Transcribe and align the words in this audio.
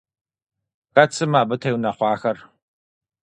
Хэт 0.95 1.09
сымэ 1.15 1.37
абы 1.41 1.55
теунэхъуахэр? 1.61 2.37